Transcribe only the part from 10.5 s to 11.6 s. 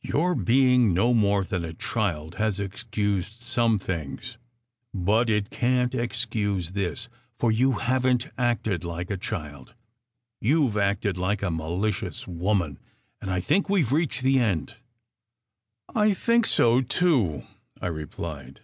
287 You ve acted like a